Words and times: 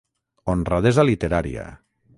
Honradesa 0.53 1.07
literària. 1.11 1.71